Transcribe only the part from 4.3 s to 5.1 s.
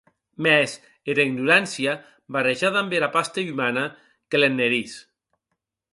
que l’ennerís.